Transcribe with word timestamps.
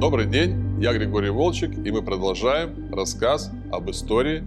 Добрый 0.00 0.24
день, 0.24 0.80
я 0.80 0.94
Григорий 0.94 1.28
Волчек, 1.28 1.72
и 1.72 1.90
мы 1.90 2.00
продолжаем 2.00 2.90
рассказ 2.90 3.50
об 3.70 3.90
истории 3.90 4.42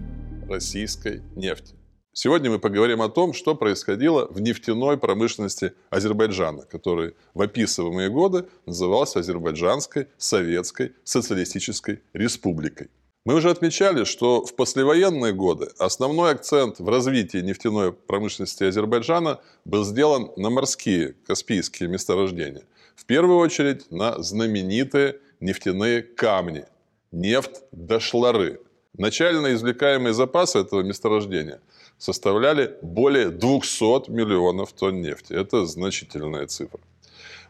российской 0.48 1.22
нефти. 1.36 1.76
Сегодня 2.12 2.50
мы 2.50 2.58
поговорим 2.58 3.00
о 3.00 3.08
том, 3.08 3.32
что 3.32 3.54
происходило 3.54 4.26
в 4.26 4.40
нефтяной 4.40 4.98
промышленности 4.98 5.74
Азербайджана, 5.90 6.62
который 6.62 7.14
в 7.34 7.40
описываемые 7.40 8.10
годы 8.10 8.46
назывался 8.66 9.20
Азербайджанской 9.20 10.08
Советской 10.18 10.94
Социалистической 11.04 12.02
Республикой. 12.14 12.90
Мы 13.24 13.34
уже 13.36 13.48
отмечали, 13.48 14.02
что 14.02 14.44
в 14.44 14.56
послевоенные 14.56 15.32
годы 15.32 15.68
основной 15.78 16.32
акцент 16.32 16.80
в 16.80 16.88
развитии 16.88 17.38
нефтяной 17.38 17.92
промышленности 17.92 18.64
Азербайджана 18.64 19.40
был 19.64 19.84
сделан 19.84 20.32
на 20.36 20.50
морские 20.50 21.14
каспийские 21.28 21.88
месторождения. 21.88 22.64
В 22.96 23.06
первую 23.06 23.38
очередь 23.38 23.90
на 23.92 24.20
знаменитые 24.20 25.20
нефтяные 25.44 26.02
камни– 26.02 26.64
нефть 27.12 27.62
Дашлары. 27.70 28.60
Начально 28.96 29.52
извлекаемые 29.52 30.14
запасы 30.14 30.58
этого 30.58 30.82
месторождения 30.82 31.60
составляли 31.98 32.76
более 32.80 33.28
200 33.28 34.10
миллионов 34.10 34.72
тонн 34.72 35.02
нефти. 35.02 35.34
Это 35.34 35.66
значительная 35.66 36.46
цифра. 36.46 36.80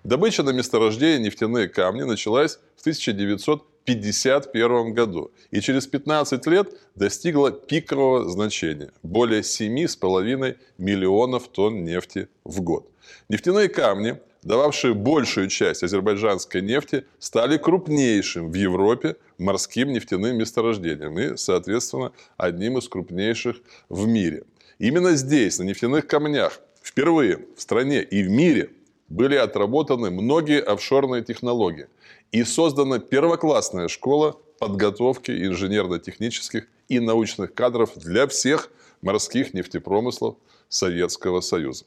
Добыча 0.03 0.43
на 0.43 0.51
месторождении 0.51 1.27
нефтяные 1.27 1.69
камни 1.69 2.03
началась 2.03 2.59
в 2.77 2.81
1900 2.81 3.63
1951 3.85 4.95
году 4.95 5.31
и 5.51 5.61
через 5.61 5.87
15 5.87 6.47
лет 6.47 6.69
достигла 6.95 7.53
пикового 7.53 8.31
значения– 8.31 8.91
более 9.03 9.43
7,5 9.43 10.57
миллионов 10.79 11.49
тонн 11.49 11.85
нефти 11.85 12.29
в 12.45 12.63
год. 12.63 12.89
Нефтяные 13.29 13.69
камни, 13.69 14.19
дававшие 14.45 14.95
большую 14.95 15.49
часть 15.49 15.83
азербайджанской 15.83 16.61
нефти, 16.61 17.05
стали 17.19 17.57
крупнейшим 17.57 18.51
в 18.51 18.55
Европе 18.55 19.17
морским 19.39 19.93
нефтяным 19.93 20.37
месторождением 20.37 21.19
и, 21.19 21.37
соответственно, 21.37 22.13
одним 22.37 22.79
из 22.79 22.89
крупнейших 22.89 23.57
в 23.89 24.07
мире. 24.07 24.45
Именно 24.79 25.17
здесь, 25.17 25.59
на 25.59 25.65
нефтяных 25.65 26.07
камнях, 26.07 26.61
впервые 26.83 27.47
в 27.57 27.61
стране 27.61 28.03
и 28.03 28.23
в 28.23 28.31
мире 28.31 28.71
были 29.09 29.37
отработаны 29.37 30.11
многие 30.11 30.61
офшорные 30.61 31.23
технологии 31.23 31.89
и 32.33 32.45
создана 32.45 32.99
первоклассная 32.99 33.89
школа 33.89 34.37
подготовки 34.59 35.31
инженерно-технических 35.31 36.67
и 36.89 37.01
научных 37.01 37.55
кадров 37.55 37.91
для 37.97 38.27
всех 38.27 38.71
морских 39.03 39.55
нефтепромыслов 39.55 40.37
Советского 40.69 41.41
Союза. 41.41 41.85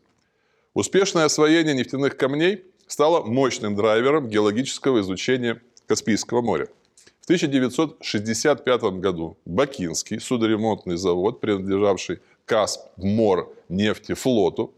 Успешное 0.77 1.25
освоение 1.25 1.73
нефтяных 1.73 2.17
камней 2.17 2.63
стало 2.85 3.23
мощным 3.23 3.75
драйвером 3.75 4.27
геологического 4.29 5.01
изучения 5.01 5.59
Каспийского 5.87 6.43
моря. 6.43 6.67
В 7.19 7.23
1965 7.23 8.81
году 8.99 9.37
Бакинский 9.45 10.19
судоремонтный 10.19 10.97
завод, 10.97 11.39
принадлежавший 11.39 12.19
Каспмор 12.45 13.51
нефтефлоту, 13.69 14.71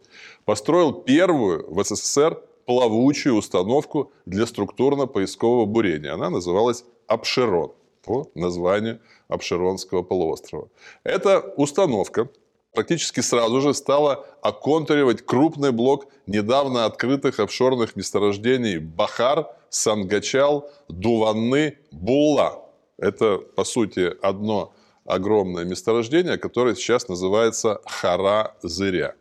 построил 0.45 0.93
первую 0.93 1.69
в 1.69 1.83
СССР 1.83 2.41
плавучую 2.65 3.35
установку 3.35 4.13
для 4.25 4.45
структурно-поискового 4.45 5.65
бурения. 5.65 6.13
Она 6.13 6.29
называлась 6.29 6.85
Обширон 7.07 7.73
по 8.03 8.31
названию 8.35 9.01
Обширонского 9.27 10.03
полуострова. 10.03 10.69
Эта 11.03 11.41
установка 11.57 12.29
практически 12.73 13.19
сразу 13.21 13.61
же 13.61 13.73
стала 13.73 14.25
оконтуривать 14.41 15.25
крупный 15.25 15.71
блок 15.71 16.07
недавно 16.27 16.85
открытых 16.85 17.39
офшорных 17.39 17.95
месторождений 17.95 18.77
Бахар, 18.77 19.47
Сангачал, 19.69 20.69
Дуванны, 20.87 21.77
Булла. 21.91 22.65
Это, 22.97 23.37
по 23.37 23.63
сути, 23.63 24.13
одно 24.21 24.73
огромное 25.05 25.65
месторождение, 25.65 26.37
которое 26.37 26.75
сейчас 26.75 27.07
называется 27.07 27.81
Хара-Зыря. 27.85 29.15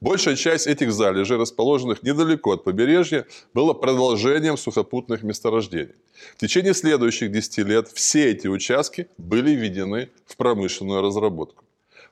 Большая 0.00 0.36
часть 0.36 0.66
этих 0.66 0.92
залежей, 0.92 1.36
расположенных 1.36 2.02
недалеко 2.02 2.52
от 2.52 2.64
побережья, 2.64 3.26
была 3.54 3.74
продолжением 3.74 4.56
сухопутных 4.56 5.22
месторождений. 5.22 5.94
В 6.36 6.40
течение 6.40 6.74
следующих 6.74 7.32
10 7.32 7.58
лет 7.58 7.88
все 7.88 8.30
эти 8.30 8.46
участки 8.48 9.08
были 9.18 9.52
введены 9.52 10.10
в 10.26 10.36
промышленную 10.36 11.02
разработку. 11.02 11.64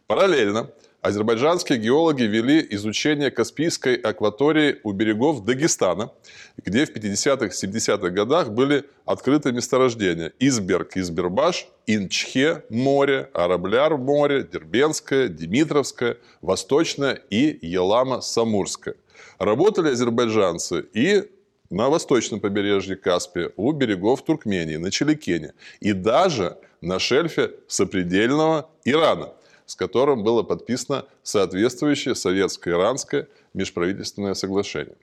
Параллельно 0.07 0.71
азербайджанские 1.01 1.79
геологи 1.79 2.23
вели 2.23 2.65
изучение 2.71 3.33
Каспийской 3.33 3.97
акватории 3.97 4.79
у 4.85 4.93
берегов 4.93 5.45
Дагестана, 5.45 6.13
где 6.57 6.87
в 6.87 6.95
50-70-х 6.95 8.11
годах 8.11 8.51
были 8.51 8.85
открыты 9.05 9.51
месторождения 9.51 10.33
Изберг, 10.39 10.97
Избербаш, 10.97 11.67
Инчхе 11.89 12.63
море, 12.71 13.31
Арабляр 13.35 13.97
море, 13.97 14.45
Дербенское, 14.45 15.27
Димитровское, 15.27 16.19
Восточное 16.41 17.21
и 17.31 17.59
Елама-Самурское. 17.67 18.95
Работали 19.39 19.91
азербайджанцы 19.91 20.87
и 20.93 21.25
на 21.69 21.89
восточном 21.89 22.39
побережье 22.39 22.95
Каспия, 22.95 23.51
у 23.57 23.73
берегов 23.73 24.25
Туркмении, 24.25 24.77
на 24.77 24.93
Челикене 24.93 25.55
и 25.81 25.93
даже 25.93 26.59
на 26.81 27.01
шельфе 27.01 27.51
сопредельного 27.67 28.71
Ирана– 28.85 29.33
с 29.67 29.75
которым 29.77 30.23
было 30.25 30.43
подписано 30.43 31.05
соответствующее 31.23 32.15
советско-иранское 32.15 33.29
межправительственное 33.53 34.35
соглашение. 34.35 34.97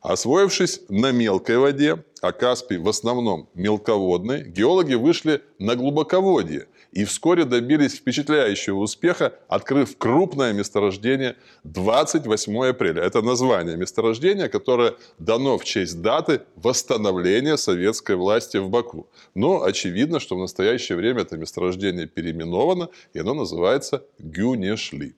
Освоившись 0.00 0.80
на 0.88 1.12
мелкой 1.12 1.58
воде, 1.58 2.04
а 2.20 2.32
Каспий 2.32 2.78
в 2.78 2.88
основном 2.88 3.48
мелководный, 3.54 4.44
геологи 4.44 4.94
вышли 4.94 5.42
на 5.58 5.74
глубоководье 5.74 6.66
и 6.92 7.04
вскоре 7.04 7.44
добились 7.44 7.94
впечатляющего 7.94 8.78
успеха, 8.78 9.34
открыв 9.48 9.98
крупное 9.98 10.52
месторождение 10.54 11.36
28 11.64 12.68
апреля. 12.68 13.02
Это 13.02 13.20
название 13.20 13.76
месторождения, 13.76 14.48
которое 14.48 14.94
дано 15.18 15.58
в 15.58 15.64
честь 15.64 16.00
даты 16.00 16.42
восстановления 16.56 17.58
советской 17.58 18.16
власти 18.16 18.56
в 18.56 18.70
Баку. 18.70 19.08
Но 19.34 19.62
очевидно, 19.62 20.20
что 20.20 20.36
в 20.36 20.40
настоящее 20.40 20.96
время 20.96 21.22
это 21.22 21.36
месторождение 21.36 22.06
переименовано, 22.06 22.88
и 23.12 23.18
оно 23.18 23.34
называется 23.34 24.04
Гюнешли. 24.18 25.14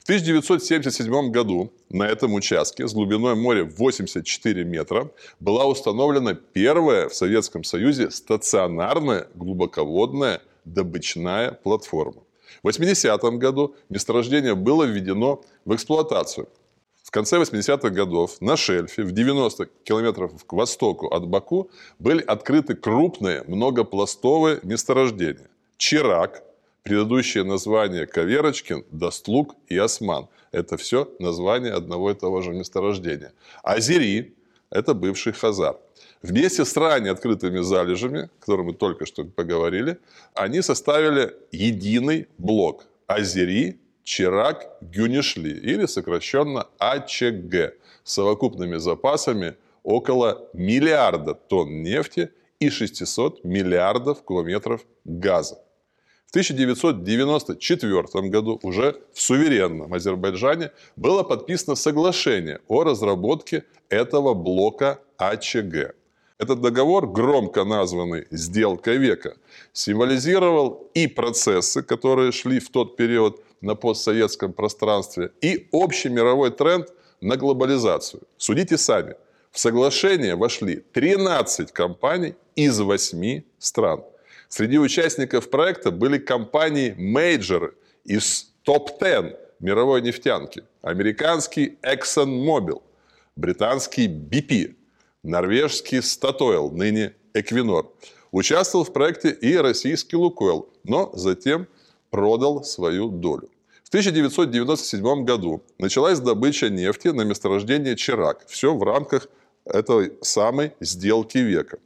В 0.00 0.04
1977 0.04 1.30
году 1.30 1.72
на 1.90 2.04
этом 2.04 2.34
участке 2.34 2.88
с 2.88 2.94
глубиной 2.94 3.34
моря 3.34 3.64
84 3.64 4.64
метра 4.64 5.10
была 5.40 5.66
установлена 5.66 6.34
первая 6.34 7.08
в 7.08 7.14
Советском 7.14 7.64
Союзе 7.64 8.10
стационарная 8.10 9.28
глубоководная 9.34 10.40
добычная 10.64 11.52
платформа. 11.52 12.22
В 12.62 12.68
80-м 12.68 13.38
году 13.38 13.74
месторождение 13.88 14.54
было 14.54 14.84
введено 14.84 15.42
в 15.64 15.74
эксплуатацию. 15.74 16.48
В 17.02 17.10
конце 17.10 17.38
80-х 17.38 17.88
годов 17.88 18.40
на 18.40 18.56
шельфе 18.56 19.02
в 19.02 19.12
90 19.12 19.66
километров 19.84 20.44
к 20.44 20.52
востоку 20.52 21.06
от 21.06 21.26
Баку 21.26 21.70
были 21.98 22.20
открыты 22.22 22.74
крупные 22.74 23.44
многопластовые 23.46 24.60
месторождения. 24.62 25.48
Чирак, 25.78 26.42
предыдущее 26.88 27.44
название 27.44 28.06
Каверочкин, 28.06 28.84
Достлук 28.90 29.54
и 29.68 29.76
Осман. 29.76 30.28
Это 30.52 30.78
все 30.78 31.06
название 31.18 31.74
одного 31.74 32.10
и 32.10 32.14
того 32.14 32.40
же 32.40 32.52
месторождения. 32.52 33.32
Азери– 33.62 34.34
это 34.70 34.94
бывший 34.94 35.34
Хазар. 35.34 35.76
Вместе 36.22 36.64
с 36.64 36.74
ранее 36.78 37.12
открытыми 37.12 37.60
залежами, 37.60 38.24
о 38.24 38.28
которых 38.40 38.66
мы 38.66 38.72
только 38.72 39.04
что 39.04 39.24
поговорили, 39.24 39.98
они 40.32 40.62
составили 40.62 41.34
единый 41.52 42.26
блок 42.38 42.86
Азери, 43.06 43.78
Чирак, 44.02 44.78
Гюнишли, 44.80 45.50
или 45.50 45.84
сокращенно 45.84 46.68
АЧГ, 46.78 47.54
с 48.02 48.12
совокупными 48.14 48.78
запасами 48.78 49.56
около 49.82 50.48
миллиарда 50.54 51.34
тонн 51.34 51.82
нефти 51.82 52.30
и 52.60 52.70
600 52.70 53.44
миллиардов 53.44 54.24
километров 54.24 54.86
газа. 55.04 55.58
В 56.28 56.30
1994 56.30 58.28
году 58.28 58.60
уже 58.62 59.00
в 59.14 59.20
суверенном 59.22 59.94
Азербайджане 59.94 60.72
было 60.94 61.22
подписано 61.22 61.74
соглашение 61.74 62.60
о 62.68 62.84
разработке 62.84 63.64
этого 63.88 64.34
блока 64.34 64.98
АЧГ. 65.16 65.94
Этот 66.36 66.60
договор, 66.60 67.06
громко 67.06 67.64
названный 67.64 68.26
«Сделка 68.30 68.92
века», 68.92 69.38
символизировал 69.72 70.90
и 70.92 71.06
процессы, 71.06 71.82
которые 71.82 72.30
шли 72.32 72.60
в 72.60 72.68
тот 72.68 72.96
период 72.96 73.42
на 73.62 73.74
постсоветском 73.74 74.52
пространстве, 74.52 75.30
и 75.40 75.68
общий 75.72 76.10
мировой 76.10 76.50
тренд 76.50 76.92
на 77.22 77.38
глобализацию. 77.38 78.20
Судите 78.36 78.76
сами. 78.76 79.14
В 79.50 79.58
соглашение 79.58 80.36
вошли 80.36 80.84
13 80.92 81.72
компаний 81.72 82.34
из 82.54 82.78
8 82.78 83.42
стран. 83.58 84.04
Среди 84.48 84.78
участников 84.78 85.50
проекта 85.50 85.90
были 85.90 86.18
компании-мейджеры 86.18 87.74
из 88.04 88.52
топ-10 88.62 89.36
мировой 89.60 90.02
нефтянки. 90.02 90.64
Американский 90.82 91.78
ExxonMobil, 91.82 92.82
британский 93.36 94.08
BP, 94.08 94.74
норвежский 95.22 95.98
Statoil, 95.98 96.70
ныне 96.72 97.14
Эквинор, 97.34 97.86
Участвовал 98.30 98.84
в 98.84 98.92
проекте 98.92 99.30
и 99.30 99.56
российский 99.56 100.16
«Лукойл», 100.16 100.68
но 100.84 101.10
затем 101.14 101.66
продал 102.10 102.62
свою 102.62 103.08
долю. 103.08 103.48
В 103.84 103.88
1997 103.88 105.24
году 105.24 105.62
началась 105.78 106.20
добыча 106.20 106.68
нефти 106.68 107.08
на 107.08 107.22
месторождении 107.22 107.94
Чирак. 107.94 108.44
Все 108.46 108.74
в 108.74 108.82
рамках 108.82 109.28
этой 109.64 110.12
самой 110.20 110.74
сделки 110.80 111.38
века. 111.38 111.78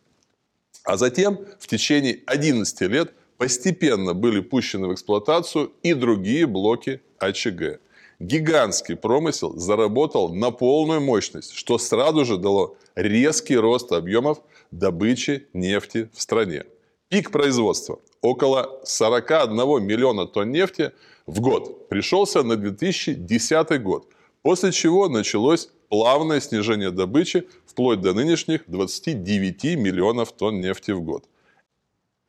А 0.85 0.97
затем 0.97 1.39
в 1.59 1.67
течение 1.67 2.21
11 2.27 2.81
лет 2.83 3.13
постепенно 3.37 4.15
были 4.15 4.41
пущены 4.41 4.89
в 4.89 4.95
эксплуатацию 4.95 5.73
и 5.83 5.95
другие 5.95 6.47
блоки 6.47 7.01
АЧГ. 7.19 7.81
Гигантский 8.19 8.97
промысел 8.97 9.59
заработал 9.59 10.33
на 10.33 10.51
полную 10.53 11.01
мощность, 11.01 11.53
что 11.55 11.79
сразу 11.79 12.25
же 12.25 12.37
дало 12.37 12.77
резкий 12.95 13.57
рост 13.57 13.91
объемов 13.93 14.39
добычи 14.71 15.49
нефти 15.53 16.09
в 16.15 16.23
стране. 16.23 16.65
Пик 17.09 17.31
производства 17.31 17.99
около 18.21 18.81
41 18.85 19.85
миллиона 19.85 20.27
тонн 20.27 20.51
нефти 20.51 20.93
в 21.27 21.41
год 21.41 21.89
пришелся 21.89 22.43
на 22.43 22.57
2010 22.57 23.83
год, 23.83 24.07
после 24.43 24.73
чего 24.73 25.09
началось 25.09 25.69
плавное 25.93 26.41
снижение 26.41 26.91
добычи 26.91 27.47
вплоть 27.67 28.01
до 28.01 28.15
нынешних 28.15 28.63
29 28.67 29.77
миллионов 29.77 30.33
тонн 30.33 30.59
нефти 30.59 30.93
в 30.93 31.03
год. 31.03 31.27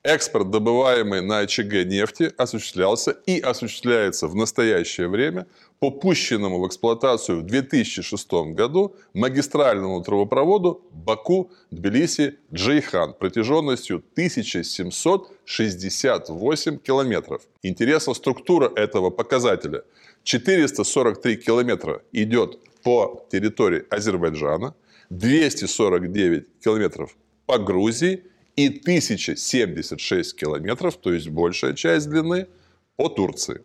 Экспорт, 0.03 0.49
добываемый 0.49 1.21
на 1.21 1.39
ОЧГ 1.39 1.85
нефти, 1.85 2.33
осуществлялся 2.35 3.11
и 3.25 3.39
осуществляется 3.39 4.27
в 4.27 4.35
настоящее 4.35 5.07
время 5.07 5.47
по 5.79 5.91
пущенному 5.91 6.59
в 6.59 6.67
эксплуатацию 6.67 7.39
в 7.39 7.43
2006 7.43 8.33
году 8.53 8.97
магистральному 9.13 10.03
трубопроводу 10.03 10.81
Баку-Тбилиси-Джейхан 10.91 13.13
протяженностью 13.13 14.03
1768 14.11 16.79
километров. 16.79 17.43
Интересна 17.61 18.13
структура 18.13 18.69
этого 18.75 19.09
показателя. 19.09 19.85
443 20.25 21.37
километра 21.37 22.01
идет 22.11 22.59
по 22.83 23.25
территории 23.31 23.85
Азербайджана, 23.89 24.75
249 25.09 26.59
километров 26.63 27.15
по 27.45 27.57
Грузии 27.57 28.23
и 28.55 28.67
1076 28.67 30.35
километров, 30.35 30.97
то 30.97 31.13
есть 31.13 31.29
большая 31.29 31.73
часть 31.73 32.09
длины, 32.09 32.47
по 32.95 33.09
Турции. 33.09 33.63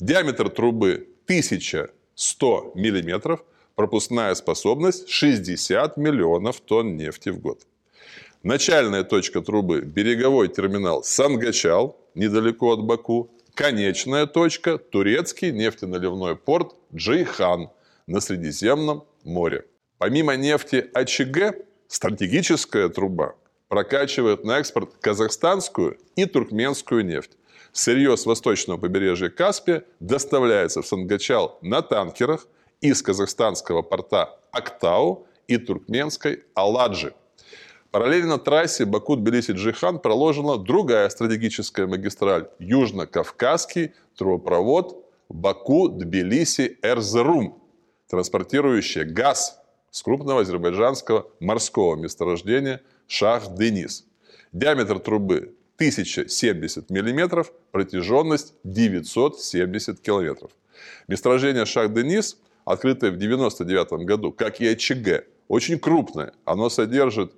Диаметр 0.00 0.50
трубы 0.50 1.08
1100 1.24 2.72
миллиметров, 2.74 3.42
пропускная 3.74 4.34
способность 4.34 5.08
60 5.08 5.96
миллионов 5.96 6.60
тонн 6.60 6.96
нефти 6.96 7.30
в 7.30 7.40
год. 7.40 7.62
Начальная 8.42 9.02
точка 9.02 9.40
трубы– 9.40 9.80
береговой 9.82 10.48
терминал 10.48 11.02
Сангачал, 11.02 11.98
недалеко 12.14 12.72
от 12.74 12.84
Баку. 12.84 13.30
Конечная 13.54 14.26
точка– 14.26 14.78
турецкий 14.92 15.50
нефтеналивной 15.50 16.36
порт 16.36 16.74
Джейхан 16.94 17.70
на 18.06 18.20
Средиземном 18.20 19.04
море. 19.24 19.64
Помимо 19.98 20.36
нефти 20.36 20.88
АЧГ, 20.94 21.56
стратегическая 21.88 22.88
труба 22.88 23.34
прокачивает 23.68 24.44
на 24.44 24.58
экспорт 24.58 24.94
казахстанскую 25.00 25.98
и 26.14 26.26
туркменскую 26.26 27.04
нефть. 27.04 27.32
Сырье 27.72 28.16
с 28.16 28.26
восточного 28.26 28.78
побережья 28.78 29.28
Каспия 29.28 29.82
доставляется 30.00 30.82
в 30.82 30.86
Сангачал 30.86 31.58
на 31.62 31.82
танкерах 31.82 32.46
из 32.80 33.02
казахстанского 33.02 33.82
порта 33.82 34.38
Актау 34.52 35.26
и 35.48 35.58
туркменской 35.58 36.44
Аладжи. 36.54 37.12
Параллельно 37.90 38.38
трассе 38.38 38.84
Баку-Тбилиси-Джихан 38.84 39.98
проложена 39.98 40.58
другая 40.58 41.08
стратегическая 41.08 41.86
магистраль– 41.86 42.48
Южно-Кавказский 42.58 43.94
трубопровод 44.16 45.04
Баку-Тбилиси-Эрзерум, 45.28 47.54
транспортирующая 48.08 49.04
газ 49.04 49.60
с 49.90 50.02
крупного 50.02 50.42
азербайджанского 50.42 51.28
морского 51.40 51.96
месторождения 51.96 52.82
Шах-Денис. 53.08 54.04
Диаметр 54.52 54.98
трубы 54.98 55.54
1070 55.76 56.90
мм, 56.90 57.46
протяженность 57.70 58.54
970 58.64 60.00
км. 60.00 60.48
Месторождение 61.08 61.64
Шах-Денис, 61.64 62.38
открытое 62.64 63.10
в 63.10 63.16
1999 63.16 64.06
году, 64.06 64.32
как 64.32 64.60
и 64.60 64.68
ОЧГ, 64.68 65.26
очень 65.48 65.78
крупное. 65.78 66.32
Оно 66.44 66.68
содержит 66.70 67.32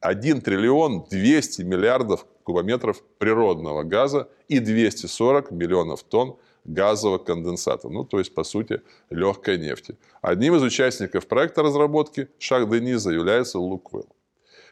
1 0.00 0.40
триллион 0.42 1.04
200 1.10 1.62
миллиардов 1.62 2.26
кубометров 2.42 3.02
природного 3.18 3.84
газа 3.84 4.28
и 4.48 4.58
240 4.58 5.50
миллионов 5.50 6.02
тонн 6.02 6.36
газового 6.64 7.18
конденсата, 7.18 7.88
ну, 7.88 8.04
то 8.04 8.18
есть, 8.18 8.34
по 8.34 8.44
сути, 8.44 8.80
легкой 9.10 9.58
нефти. 9.58 9.96
Одним 10.22 10.56
из 10.56 10.62
участников 10.62 11.26
проекта 11.26 11.62
разработки 11.62 12.28
Шах-Дениза 12.38 13.10
является 13.12 13.58
Луквелл. 13.58 14.08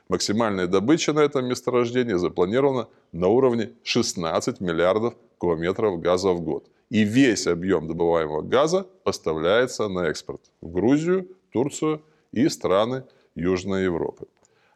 Максимальная 0.08 0.66
добыча 0.66 1.12
на 1.12 1.20
этом 1.20 1.46
месторождении 1.46 2.14
запланирована 2.14 2.88
на 3.12 3.28
уровне 3.28 3.72
16 3.82 4.60
миллиардов 4.60 5.14
кубометров 5.38 6.00
газа 6.00 6.30
в 6.32 6.40
год. 6.40 6.66
И 6.90 7.04
весь 7.04 7.46
объем 7.46 7.88
добываемого 7.88 8.42
газа 8.42 8.86
поставляется 9.04 9.88
на 9.88 10.08
экспорт 10.08 10.42
в 10.60 10.70
Грузию, 10.70 11.28
Турцию 11.50 12.02
и 12.32 12.48
страны 12.48 13.04
Южной 13.34 13.84
Европы. 13.84 14.26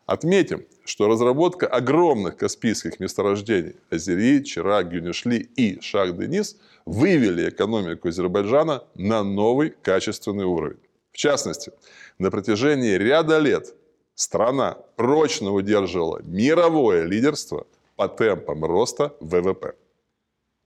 Отметим, 0.07 0.65
что 0.85 1.09
разработка 1.09 1.67
огромных 1.67 2.37
каспийских 2.37 3.01
месторождений 3.01 3.75
Азери, 3.91 4.45
Чирак, 4.45 4.91
Гюнишли 4.91 5.39
и 5.57 5.81
Шах-Денис 5.81 6.57
вывели 6.85 7.49
экономику 7.49 8.09
Азербайджана 8.09 8.85
на 8.95 9.25
новый 9.25 9.71
качественный 9.71 10.45
уровень. 10.45 10.79
В 11.11 11.17
частности, 11.17 11.73
на 12.19 12.31
протяжении 12.31 12.93
ряда 12.93 13.39
лет 13.39 13.75
страна 14.15 14.79
прочно 14.95 15.51
удерживала 15.53 16.21
мировое 16.23 17.05
лидерство 17.05 17.67
по 17.97 18.07
темпам 18.07 18.65
роста 18.65 19.13
ВВП. 19.19 19.75